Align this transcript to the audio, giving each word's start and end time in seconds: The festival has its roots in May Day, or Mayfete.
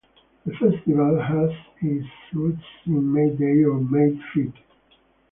The 0.47 0.53
festival 0.53 1.21
has 1.21 1.51
its 1.79 2.07
roots 2.33 2.63
in 2.87 3.13
May 3.13 3.29
Day, 3.35 3.63
or 3.65 3.79
Mayfete. 3.81 4.57